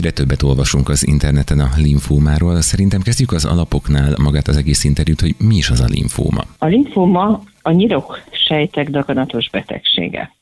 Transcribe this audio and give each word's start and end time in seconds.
Egyre 0.00 0.12
többet 0.12 0.42
olvasunk 0.42 0.88
az 0.88 1.06
interneten 1.06 1.60
a 1.60 1.68
linfómáról. 1.76 2.60
Szerintem 2.60 3.00
kezdjük 3.00 3.32
az 3.32 3.44
alapoknál 3.44 4.14
magát 4.22 4.48
az 4.48 4.56
egész 4.56 4.84
interjút, 4.84 5.20
hogy 5.20 5.34
mi 5.38 5.54
is 5.56 5.70
az 5.70 5.80
a 5.80 5.88
linfóma. 5.88 6.42
A 6.58 6.66
linfóma 6.66 7.42
a 7.62 7.70
nyirok 7.70 8.20
sejtek 8.30 8.90
daganatos 8.90 9.50
betegsége. 9.50 10.32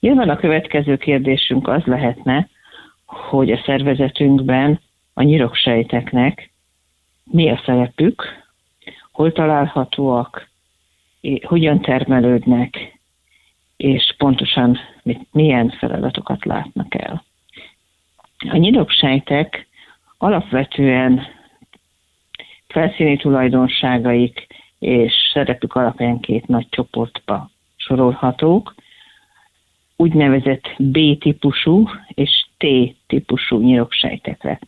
Nyilván 0.00 0.28
a 0.28 0.36
következő 0.36 0.96
kérdésünk 0.96 1.68
az 1.68 1.82
lehetne, 1.84 2.48
hogy 3.06 3.50
a 3.50 3.62
szervezetünkben 3.66 4.80
a 5.14 5.22
nyiroksejteknek 5.22 6.50
mi 7.24 7.50
a 7.50 7.62
szerepük, 7.66 8.22
hol 9.12 9.32
találhatóak, 9.32 10.48
hogyan 11.42 11.80
termelődnek, 11.80 12.98
és 13.76 14.14
pontosan 14.18 14.78
milyen 15.30 15.74
feladatokat 15.78 16.44
látnak 16.44 16.94
el. 16.94 17.24
A 18.38 18.56
nyiroksejtek 18.56 19.66
alapvetően 20.18 21.26
felszíni 22.68 23.16
tulajdonságaik 23.16 24.46
és 24.78 25.12
szerepük 25.32 25.74
alapján 25.74 26.20
két 26.20 26.46
nagy 26.46 26.66
csoportba 26.70 27.50
sorolhatók, 27.76 28.74
úgynevezett 29.96 30.74
B-típusú 30.78 31.88
és 32.08 32.46
T-típusú 32.56 33.58
nyiroksejtekre. 33.58 34.58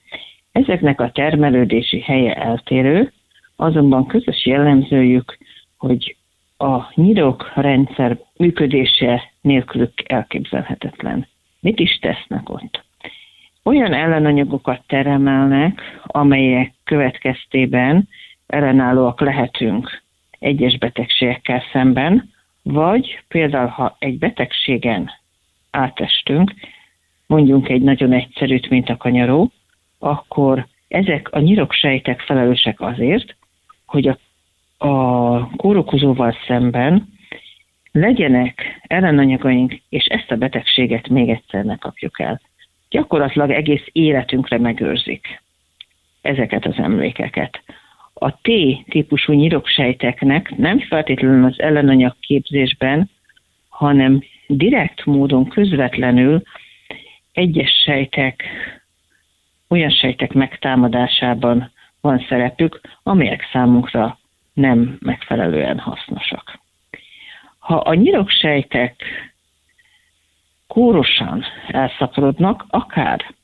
Ezeknek 0.52 1.00
a 1.00 1.10
termelődési 1.10 2.00
helye 2.00 2.34
eltérő, 2.34 3.12
azonban 3.56 4.06
közös 4.06 4.46
jellemzőjük, 4.46 5.38
hogy 5.76 6.16
a 6.58 6.92
nyirok 6.94 7.52
rendszer 7.54 8.18
működése 8.36 9.32
nélkülük 9.40 9.92
elképzelhetetlen. 10.04 11.26
Mit 11.60 11.80
is 11.80 11.98
tesznek 11.98 12.48
ott? 12.48 12.86
Olyan 13.68 13.92
ellenanyagokat 13.92 14.82
teremelnek, 14.86 15.80
amelyek 16.02 16.72
következtében 16.84 18.08
ellenállóak 18.46 19.20
lehetünk 19.20 20.02
egyes 20.38 20.78
betegségekkel 20.78 21.62
szemben, 21.72 22.32
vagy 22.62 23.22
például, 23.28 23.68
ha 23.68 23.96
egy 23.98 24.18
betegségen 24.18 25.10
átestünk, 25.70 26.54
mondjunk 27.26 27.68
egy 27.68 27.82
nagyon 27.82 28.12
egyszerűt, 28.12 28.68
mint 28.68 28.88
a 28.88 28.96
kanyaró, 28.96 29.50
akkor 29.98 30.66
ezek 30.88 31.28
a 31.32 31.38
nyiroksejtek 31.38 32.20
felelősek 32.20 32.80
azért, 32.80 33.36
hogy 33.86 34.08
a, 34.08 34.18
a 34.86 35.50
kórokozóval 35.56 36.36
szemben 36.46 37.08
legyenek 37.92 38.80
ellenanyagaink, 38.82 39.74
és 39.88 40.04
ezt 40.04 40.30
a 40.30 40.36
betegséget 40.36 41.08
még 41.08 41.28
egyszer 41.28 41.64
ne 41.64 41.76
kapjuk 41.76 42.20
el. 42.20 42.40
Gyakorlatilag 42.90 43.50
egész 43.50 43.84
életünkre 43.92 44.58
megőrzik 44.58 45.42
ezeket 46.20 46.66
az 46.66 46.74
emlékeket. 46.76 47.62
A 48.14 48.30
T-típusú 48.30 49.32
nyiroksejteknek 49.32 50.56
nem 50.56 50.80
feltétlenül 50.80 51.44
az 51.44 51.60
ellenanyag 51.60 52.16
képzésben, 52.20 53.10
hanem 53.68 54.22
direkt 54.46 55.04
módon 55.04 55.48
közvetlenül 55.48 56.42
egyes 57.32 57.70
sejtek, 57.84 58.44
olyan 59.68 59.90
sejtek 59.90 60.32
megtámadásában 60.32 61.72
van 62.00 62.24
szerepük, 62.28 62.80
amelyek 63.02 63.48
számunkra 63.52 64.18
nem 64.52 64.98
megfelelően 65.00 65.78
hasznosak. 65.78 66.58
Ha 67.58 67.76
a 67.76 67.94
nyiroksejtek 67.94 69.04
kórosan 70.78 71.44
elszaporodnak, 71.68 72.64
akár 72.68 73.34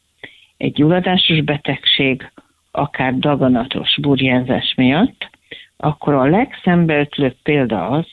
egy 0.56 0.72
gyulladásos 0.72 1.40
betegség, 1.40 2.30
akár 2.70 3.18
daganatos 3.18 3.98
burjánzás 4.00 4.74
miatt, 4.77 5.30
akkor 5.77 6.14
a 6.14 6.24
legszembeötlőbb 6.24 7.36
példa 7.42 7.88
az, 7.88 8.06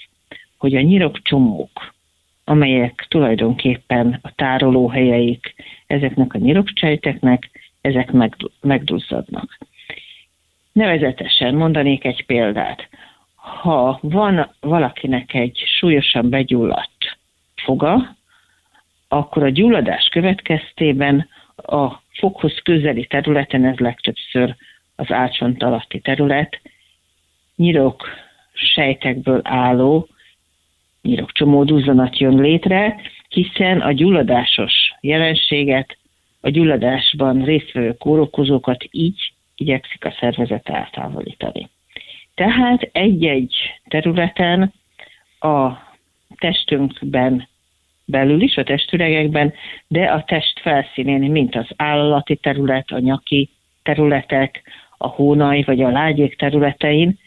hogy 0.58 0.76
a 0.76 0.82
nyirokcsomók, 0.82 1.94
amelyek 2.44 3.06
tulajdonképpen 3.10 4.20
a 4.22 4.32
tárolóhelyeik 4.36 5.56
ezeknek 5.88 6.34
a 6.34 6.38
nyirokcsejteknek, 6.38 7.50
ezek 7.82 8.12
megduzzadnak. 8.62 9.58
Nevezetesen 10.72 11.56
mondanék 11.56 12.04
egy 12.04 12.26
példát. 12.26 12.88
Ha 13.36 14.00
van 14.02 14.56
valakinek 14.60 15.34
egy 15.34 15.64
súlyosan 15.66 16.30
begyulladt 16.30 17.18
foga, 17.56 18.20
akkor 19.14 19.44
a 19.44 19.50
gyulladás 19.50 20.08
következtében 20.12 21.28
a 21.56 22.02
foghoz 22.10 22.60
közeli 22.64 23.06
területen, 23.06 23.66
ez 23.66 23.78
legtöbbször 23.78 24.56
az 24.96 25.12
álcsont 25.12 25.64
alatti 25.64 26.00
terület, 26.00 26.62
nyirok 27.56 28.08
sejtekből 28.54 29.42
álló 29.44 30.08
nyirokcsomó 31.02 31.64
duzzanat 31.64 32.20
jön 32.20 32.40
létre, 32.40 33.02
hiszen 33.30 33.82
a 33.82 33.92
gyulladásos 33.92 34.74
jelenséget, 35.02 35.98
a 36.42 36.50
gyulladásban 36.50 37.44
résztvevő 37.44 37.94
kórokozókat 37.94 38.86
így 38.92 39.34
igyekszik 39.56 40.06
a 40.06 40.16
szervezet 40.20 40.70
eltávolítani. 40.70 41.70
Tehát 42.36 42.90
egy-egy 42.92 43.56
területen 43.88 44.74
a 45.40 45.72
testünkben 46.38 47.50
belül 48.12 48.42
is, 48.42 48.58
a 48.58 48.64
testüregekben, 48.64 49.54
de 49.88 50.06
a 50.06 50.24
test 50.24 50.60
felszínén, 50.60 51.32
mint 51.32 51.56
az 51.56 51.68
állati 51.76 52.36
terület, 52.36 52.92
a 52.92 53.00
nyaki 53.00 53.50
területek, 53.84 54.62
a 54.98 55.08
hónai 55.08 55.64
vagy 55.64 55.82
a 55.82 55.90
lágyék 55.90 56.36
területein, 56.36 57.20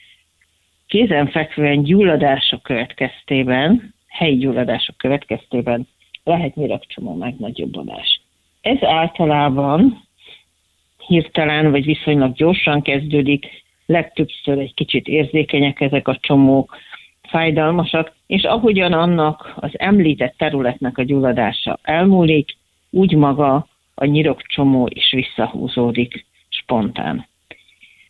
kézenfekvően 0.86 1.82
gyulladások 1.82 2.62
következtében, 2.62 3.94
helyi 4.08 4.36
gyulladások 4.36 4.96
következtében 4.96 5.88
lehet 6.24 6.54
nyirakcsomó 6.54 7.14
megnagyobbodás. 7.14 8.20
Ez 8.60 8.82
általában 8.82 10.02
hirtelen 11.06 11.70
vagy 11.70 11.84
viszonylag 11.84 12.34
gyorsan 12.34 12.82
kezdődik, 12.82 13.46
legtöbbször 13.86 14.58
egy 14.58 14.74
kicsit 14.74 15.06
érzékenyek 15.06 15.80
ezek 15.80 16.08
a 16.08 16.18
csomók, 16.20 16.76
fájdalmasak, 17.34 18.12
és 18.26 18.42
ahogyan 18.42 18.92
annak 18.92 19.52
az 19.56 19.70
említett 19.72 20.34
területnek 20.36 20.98
a 20.98 21.02
gyulladása 21.02 21.78
elmúlik, 21.82 22.56
úgy 22.90 23.14
maga 23.14 23.66
a 23.94 24.04
nyirokcsomó 24.04 24.88
is 24.94 25.12
visszahúzódik 25.12 26.26
spontán. 26.48 27.26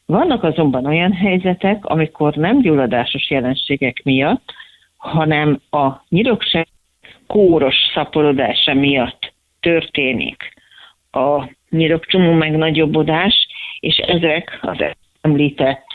Vannak 0.07 0.43
azonban 0.43 0.87
olyan 0.87 1.13
helyzetek, 1.13 1.84
amikor 1.84 2.34
nem 2.34 2.61
gyulladásos 2.61 3.31
jelenségek 3.31 4.01
miatt, 4.03 4.53
hanem 4.97 5.61
a 5.71 6.05
nyirokság 6.09 6.67
kóros 7.27 7.77
szaporodása 7.95 8.75
miatt 8.75 9.33
történik 9.61 10.53
a 11.11 11.49
nyirokcsomó 11.71 12.33
megnagyobbodás, 12.33 13.47
és 13.81 13.97
ezek 13.97 14.59
az 14.63 14.84
említett 15.21 15.87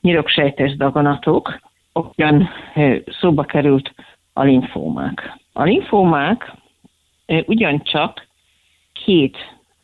nyiroksejtes 0.00 0.76
daganatok, 0.76 1.63
olyan 1.94 2.48
szóba 3.20 3.42
került 3.42 3.94
a 4.32 4.42
linfómák. 4.42 5.38
A 5.52 5.62
linfómák 5.62 6.52
ugyancsak 7.46 8.26
két 8.92 9.36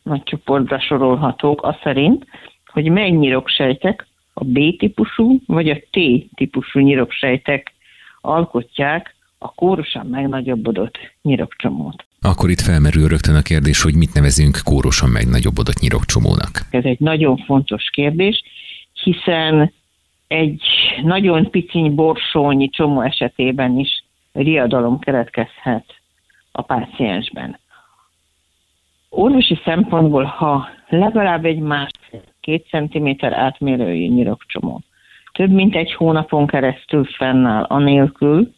nagy 0.03 0.23
csoportra 0.23 0.79
sorolhatók, 0.79 1.63
az 1.63 1.75
szerint, 1.83 2.25
hogy 2.65 2.89
mely 2.89 3.09
nyiroksejtek, 3.09 4.07
a 4.33 4.43
B-típusú 4.43 5.39
vagy 5.45 5.69
a 5.69 5.77
T-típusú 5.91 6.79
nyiroksejtek 6.79 7.73
alkotják 8.21 9.15
a 9.37 9.53
kórosan 9.53 10.05
megnagyobbodott 10.05 10.97
nyirokcsomót. 11.21 12.05
Akkor 12.21 12.49
itt 12.49 12.61
felmerül 12.61 13.07
rögtön 13.07 13.35
a 13.35 13.41
kérdés, 13.41 13.81
hogy 13.81 13.95
mit 13.95 14.13
nevezünk 14.13 14.59
kórosan 14.63 15.09
megnagyobbodott 15.09 15.79
nyirokcsomónak. 15.79 16.61
Ez 16.69 16.83
egy 16.83 16.99
nagyon 16.99 17.37
fontos 17.37 17.89
kérdés, 17.89 18.43
hiszen 19.03 19.73
egy 20.31 20.61
nagyon 21.03 21.49
piciny 21.49 21.95
borsónyi 21.95 22.69
csomó 22.69 23.01
esetében 23.01 23.79
is 23.79 24.03
riadalom 24.33 24.99
keletkezhet 24.99 25.85
a 26.51 26.61
páciensben. 26.61 27.59
Orvosi 29.09 29.59
szempontból, 29.63 30.23
ha 30.23 30.67
legalább 30.89 31.45
egy 31.45 31.59
más 31.59 31.89
két 32.39 32.67
centiméter 32.67 33.33
átmérőjű 33.33 34.07
nyirokcsomó 34.07 34.81
több 35.31 35.49
mint 35.49 35.75
egy 35.75 35.93
hónapon 35.93 36.47
keresztül 36.47 37.05
fennáll, 37.05 37.63
anélkül, 37.63 38.53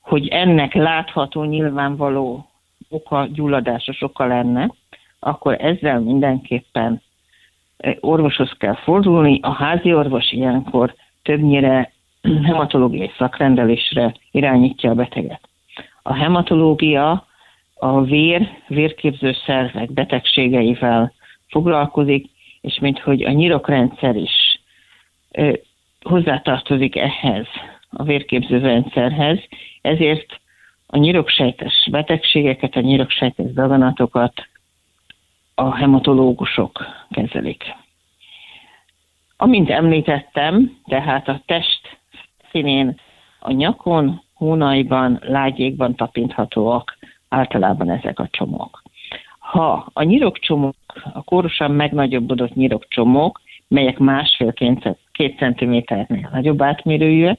hogy 0.00 0.28
ennek 0.28 0.74
látható, 0.74 1.44
nyilvánvaló 1.44 2.50
oka, 2.88 3.26
gyulladásos 3.32 4.02
oka 4.02 4.26
lenne, 4.26 4.70
akkor 5.18 5.56
ezzel 5.60 6.00
mindenképpen 6.00 7.02
orvoshoz 8.00 8.50
kell 8.58 8.74
fordulni. 8.74 9.38
A 9.42 9.52
házi 9.52 9.94
orvos 9.94 10.32
ilyenkor 10.32 10.94
többnyire 11.22 11.92
hematológiai 12.46 13.10
szakrendelésre 13.18 14.14
irányítja 14.30 14.90
a 14.90 14.94
beteget. 14.94 15.40
A 16.02 16.14
hematológia 16.14 17.26
a 17.74 18.02
vér, 18.02 18.48
vérképző 18.68 19.36
szervek 19.46 19.92
betegségeivel 19.92 21.12
foglalkozik, 21.48 22.30
és 22.60 22.78
mint 22.78 22.98
hogy 22.98 23.22
a 23.22 23.30
nyirokrendszer 23.30 24.16
is 24.16 24.60
ö, 25.30 25.52
hozzátartozik 26.00 26.96
ehhez, 26.96 27.46
a 27.90 28.02
vérképző 28.02 28.58
rendszerhez, 28.58 29.38
ezért 29.80 30.40
a 30.86 30.98
nyiroksejtes 30.98 31.88
betegségeket, 31.90 32.76
a 32.76 32.80
nyiroksejtes 32.80 33.52
daganatokat 33.52 34.48
a 35.60 35.74
hematológusok 35.74 36.84
kezelik. 37.10 37.64
Amint 39.36 39.70
említettem, 39.70 40.78
tehát 40.84 41.28
a 41.28 41.40
test 41.46 41.98
színén 42.50 43.00
a 43.38 43.52
nyakon, 43.52 44.22
hónaiban, 44.34 45.18
lágyékban 45.22 45.94
tapinthatóak 45.94 46.98
általában 47.28 47.90
ezek 47.90 48.18
a 48.18 48.28
csomók. 48.30 48.82
Ha 49.38 49.90
a 49.92 50.02
nyirokcsomók, 50.02 50.76
a 51.12 51.22
kórosan 51.22 51.70
megnagyobbodott 51.70 52.54
nyirokcsomók, 52.54 53.40
melyek 53.68 53.98
másfél-két 53.98 55.36
centiméternél 55.38 56.28
nagyobb 56.32 56.62
átmérőjűek, 56.62 57.38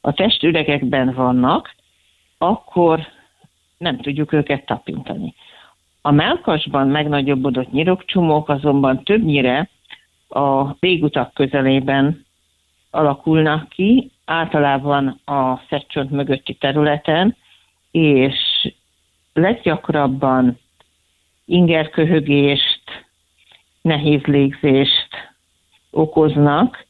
a 0.00 0.12
testüregekben 0.12 1.14
vannak, 1.14 1.74
akkor 2.38 3.00
nem 3.78 4.00
tudjuk 4.00 4.32
őket 4.32 4.66
tapintani. 4.66 5.34
A 6.00 6.10
melkasban 6.10 6.88
megnagyobbodott 6.88 7.72
nyirokcsomók 7.72 8.48
azonban 8.48 9.04
többnyire 9.04 9.68
a 10.28 10.72
végutak 10.72 11.34
közelében 11.34 12.26
alakulnak 12.90 13.68
ki, 13.68 14.10
általában 14.24 15.20
a 15.24 15.60
szedcsont 15.68 16.10
mögötti 16.10 16.54
területen, 16.54 17.36
és 17.90 18.36
leggyakrabban 19.32 20.58
ingerköhögést, 21.44 22.82
nehéz 23.82 24.22
légzést 24.22 25.08
okoznak. 25.90 26.86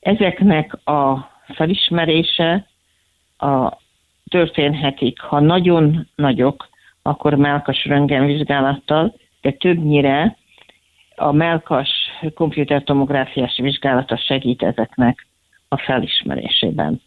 Ezeknek 0.00 0.88
a 0.88 1.30
felismerése 1.54 2.66
a 3.38 3.78
történhetik, 4.28 5.20
ha 5.20 5.40
nagyon 5.40 6.08
nagyok, 6.14 6.68
akkor 7.02 7.34
melkas 7.34 7.84
röntgenvizsgálattal, 7.84 9.14
de 9.40 9.50
többnyire 9.50 10.36
a 11.16 11.32
melkas 11.32 11.88
komputertomográfiás 12.34 13.58
vizsgálata 13.62 14.16
segít 14.16 14.62
ezeknek 14.62 15.26
a 15.68 15.78
felismerésében. 15.78 17.00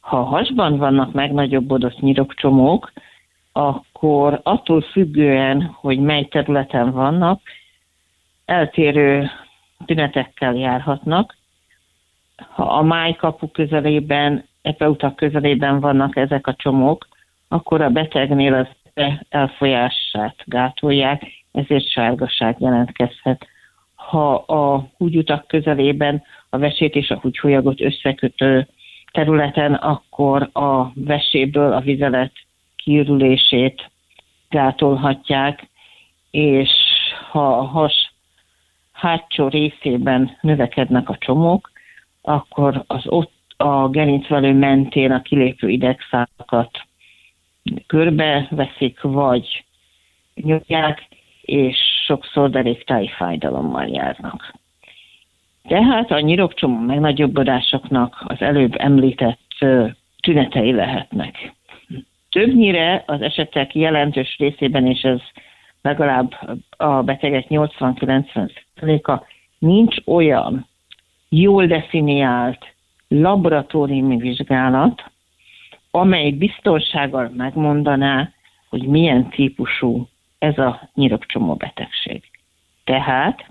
Ha 0.00 0.18
a 0.18 0.24
hasban 0.24 0.76
vannak 0.76 1.12
megnagyobbodott 1.12 2.00
nyirokcsomók, 2.00 2.92
akkor 3.52 4.40
attól 4.42 4.80
függően, 4.80 5.62
hogy 5.62 5.98
mely 5.98 6.24
területen 6.24 6.92
vannak, 6.92 7.40
eltérő 8.44 9.30
tünetekkel 9.84 10.54
járhatnak. 10.54 11.36
Ha 12.36 12.64
a 12.64 12.82
májkapu 12.82 13.50
közelében, 13.50 14.44
epeutak 14.62 15.16
közelében 15.16 15.80
vannak 15.80 16.16
ezek 16.16 16.46
a 16.46 16.54
csomók, 16.54 17.08
akkor 17.48 17.80
a 17.80 17.90
betegnél 17.90 18.54
az 18.54 18.66
elfolyását 19.28 20.36
gátolják, 20.44 21.22
ezért 21.52 21.90
sárgaság 21.90 22.56
jelentkezhet. 22.58 23.46
Ha 23.94 24.34
a 24.34 24.88
húgyutak 24.96 25.46
közelében 25.46 26.22
a 26.50 26.58
vesét 26.58 26.94
és 26.94 27.10
a 27.10 27.18
húgyfolyagot 27.18 27.80
összekötő 27.80 28.68
területen, 29.12 29.74
akkor 29.74 30.50
a 30.52 30.92
veséből 30.94 31.72
a 31.72 31.80
vizelet 31.80 32.32
kiürülését 32.76 33.90
gátolhatják, 34.48 35.68
és 36.30 36.70
ha 37.30 37.58
a 37.58 37.62
has 37.62 38.12
hátsó 38.92 39.48
részében 39.48 40.38
növekednek 40.40 41.08
a 41.08 41.16
csomók, 41.18 41.70
akkor 42.22 42.84
az 42.86 43.06
ott 43.06 43.32
a 43.56 43.88
gerincvelő 43.88 44.52
mentén 44.52 45.12
a 45.12 45.22
kilépő 45.22 45.68
idegszálakat 45.68 46.86
körbe 47.86 48.46
veszik, 48.50 49.00
vagy 49.00 49.64
nyomják, 50.34 51.08
és 51.42 51.76
sokszor 52.04 52.50
deréktáji 52.50 53.08
fájdalommal 53.08 53.86
járnak. 53.86 54.54
Tehát 55.68 56.10
a 56.10 56.20
nyirokcsomó 56.20 56.78
megnagyobbodásoknak 56.78 58.24
az 58.26 58.40
előbb 58.40 58.74
említett 58.78 59.40
tünetei 60.20 60.72
lehetnek. 60.72 61.54
Többnyire 62.30 63.02
az 63.06 63.20
esetek 63.20 63.74
jelentős 63.74 64.36
részében, 64.38 64.86
és 64.86 65.02
ez 65.02 65.20
legalább 65.82 66.34
a 66.76 67.02
betegek 67.02 67.46
80-90%-a 67.48 69.24
nincs 69.58 69.96
olyan 70.04 70.66
jól 71.28 71.66
definiált 71.66 72.74
laboratóriumi 73.08 74.16
vizsgálat, 74.16 75.10
amely 75.96 76.30
biztonsággal 76.30 77.32
megmondaná, 77.36 78.30
hogy 78.68 78.82
milyen 78.82 79.28
típusú 79.28 80.08
ez 80.38 80.58
a 80.58 80.90
nyirokcsomó 80.94 81.54
betegség. 81.54 82.22
Tehát 82.84 83.50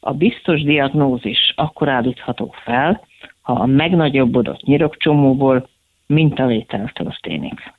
a 0.00 0.12
biztos 0.12 0.62
diagnózis 0.62 1.52
akkor 1.56 1.88
állítható 1.88 2.54
fel, 2.64 3.06
ha 3.40 3.52
a 3.52 3.66
megnagyobbodott 3.66 4.62
nyirokcsomóból 4.62 5.68
mintavétel 6.06 6.90
történik. 6.94 7.72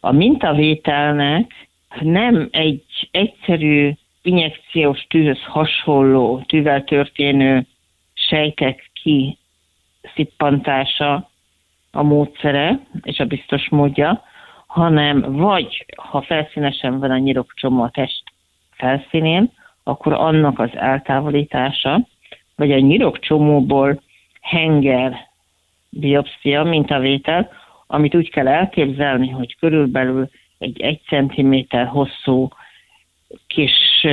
A 0.00 0.12
mintavételnek 0.12 1.52
nem 2.00 2.48
egy 2.50 3.08
egyszerű 3.10 3.92
injekciós 4.22 5.06
tűhöz 5.08 5.42
hasonló, 5.42 6.44
tűvel 6.46 6.84
történő 6.84 7.66
sejtek 8.14 8.90
ki 8.92 9.38
szippantása 10.14 11.27
a 11.98 12.02
módszere 12.02 12.80
és 13.02 13.18
a 13.18 13.24
biztos 13.24 13.68
módja, 13.68 14.22
hanem 14.66 15.20
vagy 15.20 15.86
ha 15.96 16.22
felszínesen 16.22 16.98
van 16.98 17.10
a 17.10 17.18
nyirokcsomó 17.18 17.82
a 17.82 17.90
test 17.90 18.22
felszínén, 18.70 19.50
akkor 19.82 20.12
annak 20.12 20.58
az 20.58 20.70
eltávolítása, 20.74 22.06
vagy 22.56 22.72
a 22.72 22.78
nyirokcsomóból 22.78 24.00
henger 24.40 25.28
biopszia, 25.90 26.62
mintavétel, 26.62 27.50
amit 27.86 28.14
úgy 28.14 28.30
kell 28.30 28.48
elképzelni, 28.48 29.28
hogy 29.28 29.56
körülbelül 29.58 30.30
egy 30.58 30.80
egy 30.80 31.00
centiméter 31.06 31.86
hosszú 31.86 32.48
kis 33.46 34.06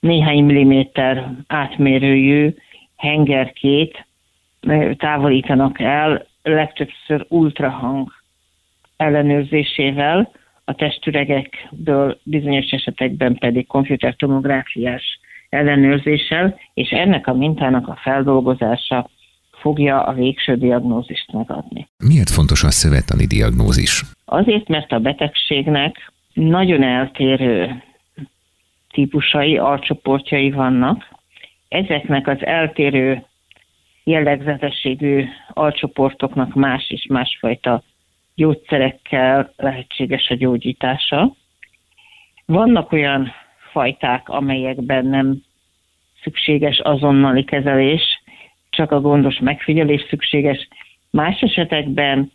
néhány 0.00 0.44
milliméter 0.44 1.30
átmérőjű 1.46 2.54
hengerkét 2.96 4.06
távolítanak 4.96 5.80
el, 5.80 6.26
legtöbbször 6.42 7.26
ultrahang 7.28 8.12
ellenőrzésével, 8.96 10.32
a 10.64 10.74
testüregekből 10.74 12.20
bizonyos 12.22 12.70
esetekben 12.70 13.34
pedig 13.34 13.66
komputertomográfiás 13.66 15.20
ellenőrzéssel, 15.48 16.58
és 16.74 16.90
ennek 16.90 17.26
a 17.26 17.34
mintának 17.34 17.88
a 17.88 17.98
feldolgozása 18.02 19.10
fogja 19.50 20.02
a 20.02 20.12
végső 20.12 20.56
diagnózist 20.56 21.32
megadni. 21.32 21.88
Miért 21.98 22.30
fontos 22.30 22.64
a 22.64 22.70
szövettani 22.70 23.26
diagnózis? 23.26 24.02
Azért, 24.24 24.68
mert 24.68 24.92
a 24.92 24.98
betegségnek 24.98 26.12
nagyon 26.32 26.82
eltérő 26.82 27.82
típusai, 28.92 29.56
alcsoportjai 29.58 30.50
vannak. 30.50 31.08
Ezeknek 31.68 32.26
az 32.26 32.44
eltérő 32.44 33.24
jellegzetességű 34.04 35.24
alcsoportoknak 35.48 36.54
más 36.54 36.90
és 36.90 37.06
másfajta 37.08 37.82
gyógyszerekkel 38.34 39.52
lehetséges 39.56 40.28
a 40.28 40.34
gyógyítása. 40.34 41.34
Vannak 42.46 42.92
olyan 42.92 43.32
fajták, 43.70 44.28
amelyekben 44.28 45.06
nem 45.06 45.42
szükséges 46.22 46.78
azonnali 46.78 47.44
kezelés, 47.44 48.22
csak 48.70 48.90
a 48.90 49.00
gondos 49.00 49.38
megfigyelés 49.38 50.06
szükséges. 50.08 50.68
Más 51.10 51.40
esetekben 51.40 52.32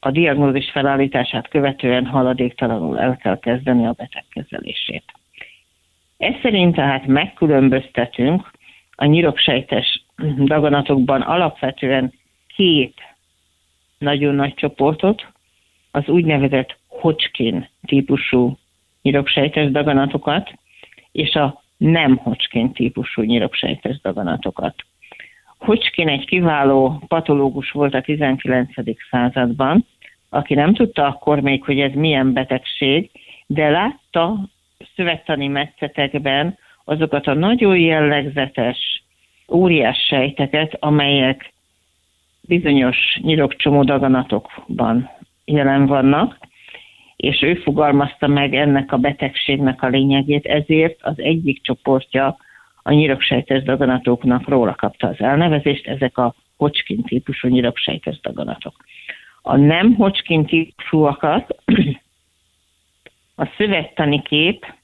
a 0.00 0.10
diagnózis 0.10 0.70
felállítását 0.70 1.48
követően 1.48 2.06
haladéktalanul 2.06 2.98
el 2.98 3.16
kell 3.16 3.38
kezdeni 3.38 3.86
a 3.86 3.92
beteg 3.92 4.24
kezelését. 4.30 5.04
Ez 6.16 6.34
szerint 6.42 6.74
tehát 6.74 7.06
megkülönböztetünk 7.06 8.50
a 8.94 9.04
nyiroksejtes 9.04 10.04
daganatokban 10.44 11.20
alapvetően 11.20 12.12
két 12.56 12.94
nagyon 13.98 14.34
nagy 14.34 14.54
csoportot, 14.54 15.26
az 15.90 16.08
úgynevezett 16.08 16.78
Hodgkin 16.86 17.68
típusú 17.86 18.58
nyiroksejtes 19.02 19.70
daganatokat, 19.70 20.52
és 21.12 21.34
a 21.34 21.62
nem 21.76 22.16
Hodgkin 22.16 22.72
típusú 22.72 23.22
nyiroksejtes 23.22 24.00
daganatokat. 24.00 24.74
Hodgkin 25.58 26.08
egy 26.08 26.26
kiváló 26.26 27.02
patológus 27.08 27.70
volt 27.70 27.94
a 27.94 28.00
19. 28.00 28.70
században, 29.10 29.86
aki 30.28 30.54
nem 30.54 30.74
tudta 30.74 31.06
akkor 31.06 31.40
még, 31.40 31.64
hogy 31.64 31.80
ez 31.80 31.92
milyen 31.92 32.32
betegség, 32.32 33.10
de 33.46 33.68
látta 33.68 34.38
szövettani 34.96 35.46
metszetekben 35.46 36.58
azokat 36.84 37.26
a 37.26 37.34
nagyon 37.34 37.78
jellegzetes 37.78 38.99
óriás 39.50 39.98
sejteket, 40.08 40.76
amelyek 40.78 41.52
bizonyos 42.40 42.96
nyirokcsomó 43.22 43.82
daganatokban 43.82 45.10
jelen 45.44 45.86
vannak, 45.86 46.38
és 47.16 47.42
ő 47.42 47.54
fogalmazta 47.54 48.26
meg 48.26 48.54
ennek 48.54 48.92
a 48.92 48.96
betegségnek 48.96 49.82
a 49.82 49.88
lényegét, 49.88 50.46
ezért 50.46 51.02
az 51.02 51.18
egyik 51.18 51.62
csoportja 51.62 52.36
a 52.82 52.92
nyiroksejtes 52.92 53.62
daganatoknak 53.62 54.48
róla 54.48 54.74
kapta 54.74 55.06
az 55.06 55.20
elnevezést, 55.20 55.86
ezek 55.86 56.18
a 56.18 56.34
Hodgkin 56.56 57.02
típusú 57.02 57.48
nyiroksejtes 57.48 58.20
daganatok. 58.20 58.74
A 59.42 59.56
nem 59.56 59.94
Hodgkin 59.94 60.46
típusúakat 60.46 61.56
a 63.36 63.46
szövettani 63.56 64.22
kép 64.22 64.74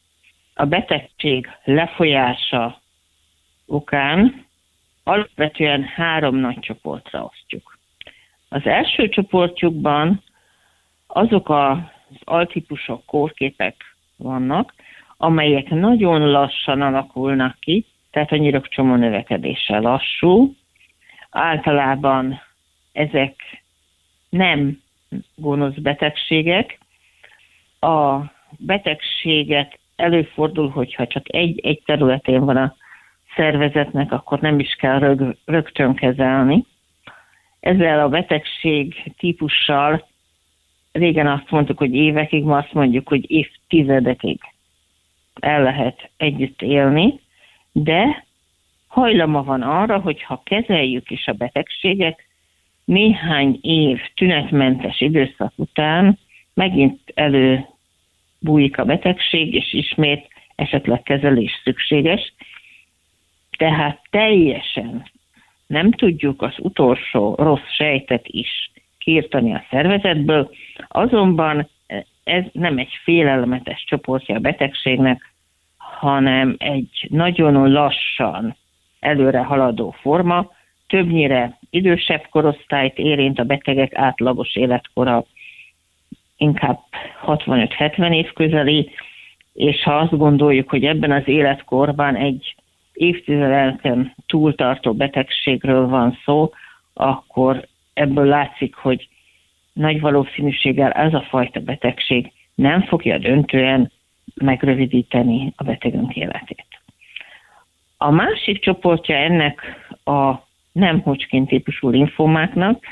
a 0.55 0.65
betegség 0.65 1.49
lefolyása 1.65 2.81
okán 3.67 4.46
alapvetően 5.09 5.83
három 5.83 6.37
nagy 6.37 6.59
csoportra 6.59 7.25
osztjuk. 7.25 7.79
Az 8.49 8.67
első 8.67 9.09
csoportjukban 9.09 10.23
azok 11.07 11.49
az 11.49 11.79
altípusok, 12.25 13.05
kórképek 13.05 13.75
vannak, 14.17 14.75
amelyek 15.17 15.69
nagyon 15.69 16.31
lassan 16.31 16.83
alakulnak 16.83 17.57
ki, 17.61 17.87
tehát 18.11 18.33
a 18.33 18.37
nyirokcsomó 18.37 18.95
növekedése 18.95 19.79
lassú. 19.79 20.55
Általában 21.31 22.41
ezek 22.93 23.63
nem 24.29 24.83
gonosz 25.35 25.75
betegségek. 25.75 26.79
A 27.81 28.19
betegséget 28.59 29.79
előfordul, 29.97 30.69
hogyha 30.69 31.07
csak 31.07 31.35
egy, 31.35 31.61
egy 31.61 31.83
területén 31.85 32.45
van 32.45 32.57
a 32.57 32.77
szervezetnek, 33.37 34.13
akkor 34.13 34.41
nem 34.41 34.59
is 34.59 34.75
kell 34.75 34.99
rög, 34.99 35.37
rögtön 35.45 35.95
kezelni. 35.95 36.65
Ezzel 37.61 38.01
a 38.01 38.09
betegség 38.09 39.13
típussal 39.19 40.07
régen 40.93 41.27
azt 41.27 41.51
mondtuk, 41.51 41.79
hogy 41.79 41.95
évekig, 41.95 42.45
ma 42.45 42.57
azt 42.57 42.73
mondjuk, 42.73 43.09
hogy 43.09 43.31
évtizedekig 43.31 44.41
el 45.41 45.63
lehet 45.63 46.11
együtt 46.17 46.63
élni, 46.63 47.21
de 47.73 48.25
hajlama 48.87 49.43
van 49.43 49.63
arra, 49.63 49.99
hogy 49.99 50.23
ha 50.23 50.43
kezeljük 50.45 51.11
is 51.11 51.27
a 51.27 51.33
betegségek, 51.33 52.29
néhány 52.85 53.59
év 53.63 54.01
tünetmentes 54.15 55.01
időszak 55.01 55.53
után 55.57 56.19
megint 56.55 57.01
elő 57.15 57.67
bújik 58.39 58.79
a 58.79 58.85
betegség, 58.85 59.55
és 59.55 59.73
ismét 59.73 60.29
esetleg 60.55 61.03
kezelés 61.03 61.61
szükséges. 61.65 62.35
Tehát 63.57 64.01
teljesen 64.11 65.11
nem 65.67 65.91
tudjuk 65.91 66.43
az 66.43 66.55
utolsó 66.59 67.35
rossz 67.35 67.71
sejtet 67.77 68.27
is 68.27 68.71
kiirtani 68.99 69.55
a 69.55 69.65
szervezetből, 69.71 70.51
azonban 70.89 71.69
ez 72.25 72.45
nem 72.53 72.79
egy 72.79 72.99
félelmetes 73.03 73.85
csoportja 73.89 74.35
a 74.35 74.39
betegségnek, 74.39 75.33
hanem 75.77 76.55
egy 76.59 77.07
nagyon 77.11 77.73
lassan 77.73 78.57
előre 79.01 79.39
haladó 79.39 79.91
forma, 80.01 80.51
többnyire 80.87 81.59
idősebb 81.71 82.27
korosztályt 82.31 82.99
érint 82.99 83.39
a 83.39 83.45
betegek 83.45 83.95
átlagos 83.95 84.57
életkora 84.57 85.25
inkább 86.37 86.79
65-70 87.27 88.15
év 88.15 88.33
közeli, 88.33 88.91
és 89.53 89.83
ha 89.83 89.97
azt 89.97 90.17
gondoljuk, 90.17 90.71
hogy 90.71 90.85
ebben 90.85 91.11
az 91.11 91.29
életkorban 91.29 92.17
egy 92.17 92.55
évtizedeken 92.97 94.15
túltartó 94.27 94.95
betegségről 94.95 95.87
van 95.87 96.19
szó, 96.25 96.51
akkor 96.95 97.67
ebből 97.95 98.25
látszik, 98.25 98.75
hogy 98.75 99.09
nagy 99.73 100.01
valószínűséggel 100.01 100.91
ez 100.91 101.15
a 101.15 101.27
fajta 101.29 101.61
betegség 101.61 102.33
nem 102.55 102.83
fogja 102.83 103.19
döntően 103.19 103.93
megrövidíteni 104.35 105.53
a 105.57 105.65
betegünk 105.65 106.17
életét. 106.17 106.67
A 107.97 108.11
másik 108.11 108.61
csoportja 108.61 109.17
ennek 109.17 109.61
a 110.05 110.35
nem 110.73 111.01
Hodgkin 111.01 111.47
típusú 111.47 111.89
linfomáknak 111.89 112.85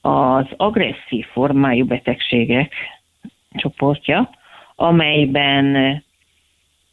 az 0.00 0.46
agresszív 0.56 1.26
formájú 1.26 1.86
betegségek 1.86 2.74
csoportja, 3.50 4.30
amelyben 4.74 6.04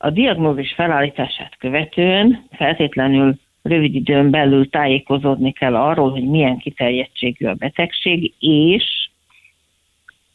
a 0.01 0.09
diagnózis 0.09 0.73
felállítását 0.73 1.57
követően 1.57 2.47
feltétlenül 2.51 3.35
rövid 3.61 3.95
időn 3.95 4.29
belül 4.29 4.69
tájékozódni 4.69 5.51
kell 5.51 5.75
arról, 5.75 6.11
hogy 6.11 6.23
milyen 6.23 6.57
kiterjedtségű 6.57 7.45
a 7.45 7.53
betegség, 7.53 8.33
és 8.39 9.09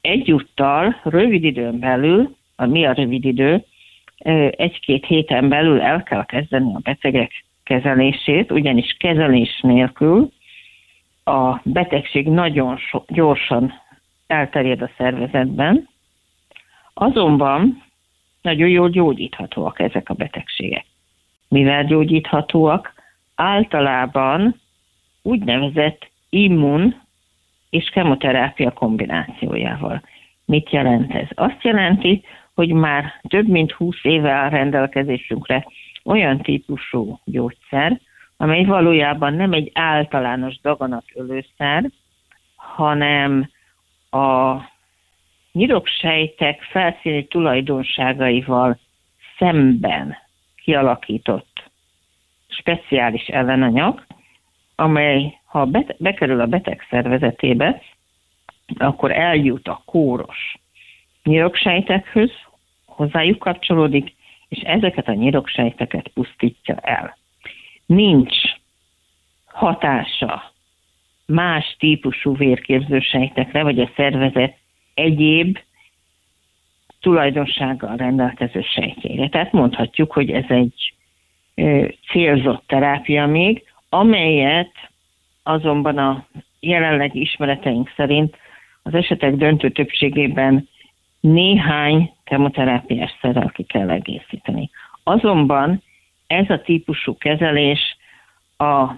egyúttal 0.01 1.01
rövid 1.03 1.45
időn 1.45 1.79
belül, 1.79 2.37
a 2.57 2.67
mi 2.67 2.85
a 2.85 2.93
rövid 2.93 3.25
idő, 3.25 3.65
egy-két 4.51 5.07
héten 5.07 5.49
belül 5.49 5.81
el 5.81 6.03
kell 6.03 6.25
kezdeni 6.25 6.75
a 6.75 6.81
betegek 6.83 7.45
kezelését, 7.63 8.53
ugyanis 8.53 8.97
kezelés 8.99 9.61
nélkül 9.61 10.31
a 11.25 11.61
betegség 11.63 12.29
nagyon 12.29 12.77
so, 12.77 13.03
gyorsan 13.09 13.73
elterjed 14.27 14.83
a 14.83 14.91
szervezetben, 14.97 15.89
azonban 16.95 17.84
nagyon 18.45 18.69
jól 18.69 18.91
gyógyíthatóak 18.91 19.81
ezek 19.81 20.09
a 20.09 20.15
betegségek. 20.15 20.85
Mivel 21.49 21.85
gyógyíthatóak? 21.85 22.93
Általában 23.35 24.61
úgynevezett 25.23 26.11
immun 26.29 27.03
és 27.71 27.89
kemoterápia 27.89 28.71
kombinációjával. 28.71 30.03
Mit 30.45 30.71
jelent 30.71 31.15
ez? 31.15 31.29
Azt 31.35 31.63
jelenti, 31.63 32.23
hogy 32.55 32.73
már 32.73 33.21
több 33.29 33.49
mint 33.49 33.73
20 33.73 33.97
éve 34.03 34.31
áll 34.31 34.51
rendelkezésünkre 34.51 35.67
olyan 36.05 36.41
típusú 36.41 37.21
gyógyszer, 37.25 38.01
amely 38.37 38.65
valójában 38.65 39.35
nem 39.35 39.53
egy 39.53 39.71
általános 39.75 40.61
daganatölőszer, 40.61 41.91
hanem 42.57 43.51
a 44.11 44.57
nyiroksejtek 45.55 46.63
felszíni 46.63 47.27
tulajdonságaival 47.27 48.79
szemben 49.39 50.17
kialakított 50.57 51.71
speciális 52.49 53.27
ellenanyag, 53.27 54.05
amely 54.75 55.39
ha 55.45 55.67
bekerül 55.99 56.41
a 56.41 56.47
beteg 56.47 56.87
szervezetébe, 56.91 57.83
akkor 58.79 59.13
eljut 59.13 59.69
a 59.69 59.83
kóros 59.85 60.57
nyiroksejtekhez, 61.23 62.31
hozzájuk 62.85 63.39
kapcsolódik, 63.39 64.15
és 64.49 64.59
ezeket 64.59 65.09
a 65.09 65.13
nyiroksejteket 65.13 66.09
pusztítja 66.09 66.77
el. 66.77 67.17
Nincs 67.87 68.37
hatása 69.45 70.53
más 71.27 71.77
típusú 71.79 72.37
vérképzősejtekre, 72.37 73.63
vagy 73.63 73.81
a 73.81 73.91
szervezet 73.97 74.57
egyéb 74.95 75.59
tulajdonsággal 77.01 77.97
rendelkező 77.97 78.63
sejtjére. 78.63 79.29
Tehát 79.29 79.53
mondhatjuk, 79.53 80.13
hogy 80.13 80.31
ez 80.31 80.45
egy 80.49 80.95
célzott 82.11 82.65
terápia 82.67 83.27
még, 83.27 83.65
amelyet 83.89 84.73
azonban 85.43 85.99
a 85.99 86.27
jelenlegi 86.61 87.21
ismereteink 87.21 87.93
szerint 87.97 88.37
az 88.83 88.95
esetek 88.95 89.35
döntő 89.35 89.71
többségében 89.71 90.69
néhány 91.21 92.13
kemoterápiás 92.25 93.17
szerrel 93.21 93.51
ki 93.51 93.63
kell 93.63 93.91
egészíteni. 93.91 94.71
Azonban 95.03 95.83
ez 96.27 96.51
a 96.51 96.61
típusú 96.61 97.17
kezelés 97.17 97.97
a 98.57 98.91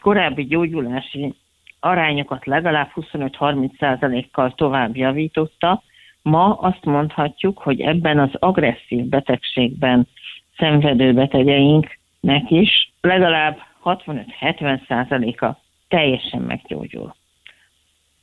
korábbi 0.00 0.46
gyógyulási 0.46 1.34
arányokat 1.80 2.46
legalább 2.46 2.90
25-30%-kal 2.94 4.54
tovább 4.54 4.96
javította. 4.96 5.82
Ma 6.22 6.54
azt 6.54 6.84
mondhatjuk, 6.84 7.58
hogy 7.58 7.80
ebben 7.80 8.18
az 8.18 8.30
agresszív 8.38 9.04
betegségben 9.04 10.08
szenvedő 10.56 11.12
betegeinknek 11.12 12.50
is 12.50 12.92
legalább 13.00 13.58
65-70%-a 13.84 15.56
teljesen 15.88 16.42
meggyógyul. 16.42 17.14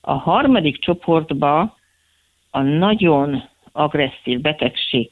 A 0.02 0.14
harmadik 0.14 0.80
csoportba 0.80 1.78
a 2.50 2.62
nagyon 2.62 3.44
agresszív 3.72 4.42
betegség 4.42 5.12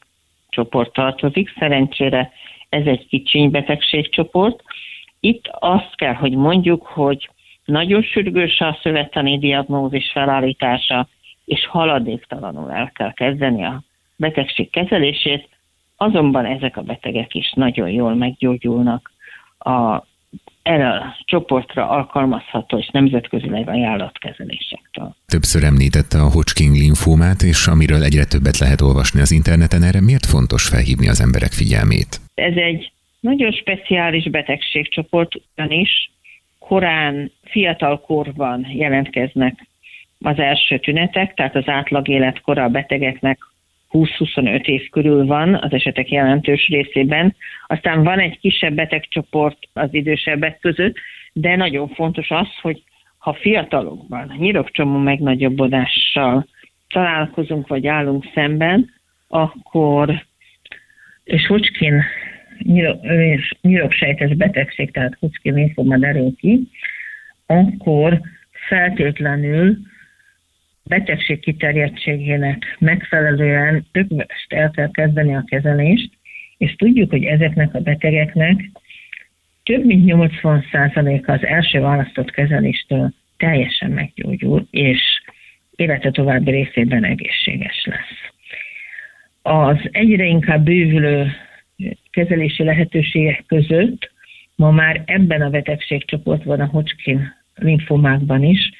csoport 0.49 0.93
tartozik, 0.93 1.53
szerencsére 1.59 2.31
ez 2.69 2.85
egy 2.85 3.07
kicsiny 3.07 3.49
betegségcsoport. 3.49 4.63
Itt 5.19 5.47
azt 5.47 5.95
kell, 5.95 6.13
hogy 6.13 6.35
mondjuk, 6.35 6.85
hogy 6.85 7.29
nagyon 7.65 8.01
sürgős 8.01 8.59
a 8.59 8.79
szövettani 8.81 9.39
diagnózis 9.39 10.11
felállítása, 10.11 11.07
és 11.45 11.67
haladéktalanul 11.67 12.71
el 12.71 12.91
kell 12.95 13.13
kezdeni 13.13 13.65
a 13.65 13.83
betegség 14.15 14.69
kezelését, 14.69 15.49
azonban 15.97 16.45
ezek 16.45 16.77
a 16.77 16.81
betegek 16.81 17.33
is 17.33 17.51
nagyon 17.55 17.89
jól 17.89 18.15
meggyógyulnak 18.15 19.11
a 19.59 20.03
erre 20.63 20.89
a 20.89 21.17
csoportra 21.25 21.89
alkalmazható 21.89 22.77
és 22.77 22.89
nemzetközileg 22.91 23.69
ajánlott 23.69 24.17
kezelésektől. 24.17 25.15
Többször 25.25 25.63
említette 25.63 26.17
a 26.17 26.29
Hodgkin 26.29 26.71
linfómát, 26.71 27.41
és 27.41 27.67
amiről 27.67 28.03
egyre 28.03 28.25
többet 28.25 28.57
lehet 28.57 28.81
olvasni 28.81 29.21
az 29.21 29.31
interneten, 29.31 29.83
erre 29.83 30.01
miért 30.01 30.25
fontos 30.25 30.67
felhívni 30.67 31.09
az 31.09 31.21
emberek 31.21 31.51
figyelmét? 31.51 32.21
Ez 32.33 32.55
egy 32.55 32.91
nagyon 33.19 33.51
speciális 33.51 34.29
betegségcsoport, 34.29 35.31
ugyanis 35.55 36.11
korán, 36.73 37.31
fiatal 37.43 38.01
korban 38.01 38.65
jelentkeznek 38.69 39.67
az 40.21 40.39
első 40.39 40.77
tünetek, 40.77 41.33
tehát 41.33 41.55
az 41.55 41.67
átlag 41.67 42.07
életkora 42.07 42.63
a 42.63 42.69
betegeknek 42.69 43.39
20-25 43.91 44.65
év 44.65 44.89
körül 44.89 45.25
van 45.25 45.55
az 45.55 45.73
esetek 45.73 46.11
jelentős 46.11 46.67
részében. 46.67 47.35
Aztán 47.67 48.03
van 48.03 48.19
egy 48.19 48.39
kisebb 48.39 48.73
betegcsoport 48.73 49.57
az 49.73 49.89
idősebbek 49.91 50.59
között, 50.59 50.95
de 51.33 51.55
nagyon 51.55 51.87
fontos 51.87 52.29
az, 52.29 52.47
hogy 52.61 52.83
ha 53.17 53.33
fiatalokban 53.33 54.35
nyirokcsomó 54.37 54.97
megnagyobbodással 54.97 56.45
találkozunk 56.89 57.67
vagy 57.67 57.87
állunk 57.87 58.25
szemben, 58.33 58.93
akkor 59.27 60.25
és 61.23 61.47
Hodgkin 62.57 63.51
nyiroksejtes 63.61 64.35
betegség, 64.35 64.91
tehát 64.91 65.17
Hodgkin 65.19 65.53
linfoma 65.53 65.97
derül 65.97 66.35
ki, 66.37 66.67
akkor 67.45 68.21
feltétlenül 68.51 69.77
betegség 70.83 71.39
kiterjedtségének 71.39 72.75
megfelelően 72.79 73.85
többest 73.91 74.53
el 74.53 74.71
kell 74.71 74.91
kezdeni 74.91 75.35
a 75.35 75.43
kezelést, 75.47 76.11
és 76.57 76.75
tudjuk, 76.75 77.09
hogy 77.09 77.23
ezeknek 77.23 77.73
a 77.73 77.79
betegeknek 77.79 78.71
több 79.63 79.85
mint 79.85 80.11
80%-a 80.13 81.31
az 81.31 81.45
első 81.45 81.79
választott 81.79 82.31
kezeléstől 82.31 83.13
teljesen 83.37 83.91
meggyógyul, 83.91 84.67
és 84.71 85.01
élete 85.75 86.11
további 86.11 86.51
részében 86.51 87.03
egészséges 87.03 87.85
lesz. 87.85 88.31
Az 89.41 89.77
egyre 89.91 90.23
inkább 90.23 90.63
bővülő 90.63 91.31
kezelési 92.11 92.63
lehetőségek 92.63 93.43
között. 93.47 94.11
Ma 94.55 94.71
már 94.71 95.03
ebben 95.05 95.41
a 95.41 95.49
betegségcsoportban, 95.49 96.59
a 96.59 96.65
Hodgkin 96.65 97.33
linfomákban 97.55 98.43
is. 98.43 98.71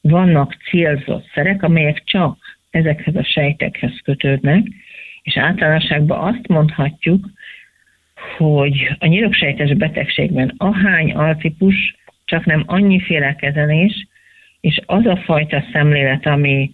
Vannak 0.00 0.56
célzott 0.70 1.30
szerek, 1.34 1.62
amelyek 1.62 2.02
csak 2.04 2.36
ezekhez 2.70 3.16
a 3.16 3.24
sejtekhez 3.24 4.00
kötődnek, 4.04 4.66
és 5.22 5.36
általánosságban 5.36 6.34
azt 6.34 6.48
mondhatjuk, 6.48 7.26
hogy 8.36 8.96
a 8.98 9.06
nyiroksejtes 9.06 9.74
betegségben 9.74 10.54
ahány 10.56 11.12
altípus, 11.12 11.96
csak 12.24 12.44
nem 12.44 12.62
annyiféle 12.66 13.34
kezelés, 13.34 14.06
és 14.60 14.80
az 14.86 15.06
a 15.06 15.16
fajta 15.16 15.64
szemlélet, 15.72 16.26
ami 16.26 16.70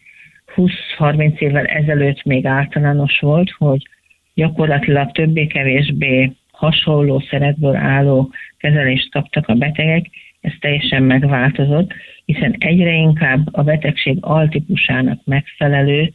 20-30 0.57 1.39
évvel 1.39 1.65
ezelőtt 1.65 2.23
még 2.23 2.47
általános 2.47 3.19
volt, 3.19 3.51
hogy 3.51 3.89
gyakorlatilag 4.35 5.13
többé-kevésbé 5.13 6.33
hasonló 6.51 7.21
szeretből 7.31 7.77
álló 7.77 8.33
kezelést 8.57 9.11
kaptak 9.11 9.49
a 9.49 9.55
betegek, 9.55 10.07
ez 10.41 10.53
teljesen 10.61 11.03
megváltozott, 11.03 11.93
hiszen 12.25 12.57
egyre 12.59 12.93
inkább 12.93 13.49
a 13.53 13.63
betegség 13.63 14.19
altípusának 14.21 15.21
megfelelő, 15.25 16.13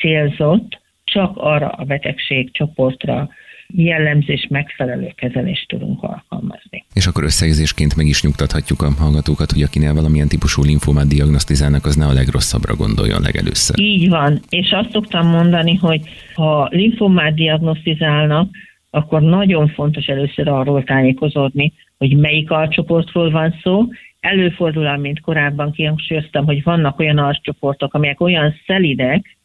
célzott, 0.00 0.80
csak 1.04 1.36
arra 1.36 1.68
a 1.68 1.84
betegség 1.84 2.52
csoportra 2.52 3.28
jellemzés 3.72 4.46
megfelelő 4.50 5.12
kezelést 5.16 5.68
tudunk 5.68 6.02
alkalmazni. 6.02 6.84
És 6.94 7.06
akkor 7.06 7.24
összegzésként 7.24 7.96
meg 7.96 8.06
is 8.06 8.22
nyugtathatjuk 8.22 8.82
a 8.82 8.90
hallgatókat, 8.98 9.52
hogy 9.52 9.62
akinél 9.62 9.94
valamilyen 9.94 10.28
típusú 10.28 10.62
linfómát 10.62 11.08
diagnosztizálnak, 11.08 11.84
az 11.84 11.96
ne 11.96 12.06
a 12.06 12.12
legrosszabbra 12.12 12.74
gondoljon 12.74 13.22
legelőször. 13.22 13.78
Így 13.78 14.08
van, 14.08 14.40
és 14.48 14.70
azt 14.70 14.90
szoktam 14.90 15.26
mondani, 15.26 15.74
hogy 15.74 16.00
ha 16.34 16.68
linfómát 16.70 17.34
diagnosztizálnak, 17.34 18.50
akkor 18.90 19.22
nagyon 19.22 19.68
fontos 19.68 20.06
először 20.06 20.48
arról 20.48 20.84
tájékozódni, 20.84 21.72
hogy 21.98 22.16
melyik 22.16 22.50
alcsoportról 22.50 23.30
van 23.30 23.54
szó. 23.62 23.86
Előfordul, 24.20 24.96
mint 24.96 25.20
korábban 25.20 25.72
kihangsúlyoztam, 25.72 26.44
hogy 26.44 26.62
vannak 26.62 26.98
olyan 26.98 27.18
alcsoportok, 27.18 27.94
amelyek 27.94 28.20
olyan 28.20 28.54
szelidek, 28.66 29.36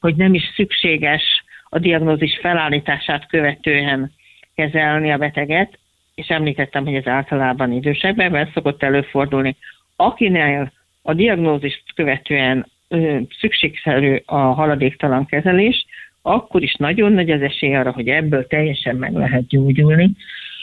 hogy 0.00 0.16
nem 0.16 0.34
is 0.34 0.42
szükséges 0.56 1.22
a 1.70 1.78
diagnózis 1.78 2.38
felállítását 2.40 3.26
követően 3.26 4.12
kezelni 4.54 5.12
a 5.12 5.18
beteget, 5.18 5.78
és 6.14 6.28
említettem, 6.28 6.84
hogy 6.84 6.94
ez 6.94 7.06
általában 7.06 7.72
idősebbben 7.72 8.50
szokott 8.54 8.82
előfordulni. 8.82 9.56
Akinél 9.96 10.72
a 11.02 11.14
diagnózist 11.14 11.82
követően 11.94 12.66
szükségszerű 13.40 14.16
a 14.24 14.36
haladéktalan 14.36 15.26
kezelés, 15.26 15.86
akkor 16.22 16.62
is 16.62 16.74
nagyon 16.74 17.12
nagy 17.12 17.30
az 17.30 17.42
esély 17.42 17.74
arra, 17.74 17.92
hogy 17.92 18.08
ebből 18.08 18.46
teljesen 18.46 18.96
meg 18.96 19.12
lehet 19.12 19.46
gyógyulni, 19.46 20.10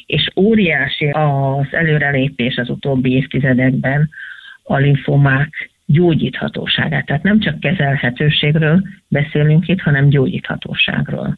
és 0.06 0.30
óriási 0.36 1.10
az 1.10 1.67
előrelépés 1.72 2.56
az 2.58 2.70
utóbbi 2.70 3.15
évtizedekben 3.15 4.10
a 4.63 4.78
linfomák 4.78 5.70
gyógyíthatóságát. 5.88 7.06
Tehát 7.06 7.23
nem 7.23 7.39
csak 7.39 7.60
kezelhetőségről 7.60 8.82
beszélünk 9.08 9.67
itt, 9.67 9.82
hanem 9.82 10.10
gyógyíthatóságról. 10.10 11.36